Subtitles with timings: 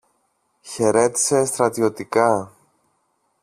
[0.61, 2.51] χαιρέτησε στρατιωτικά.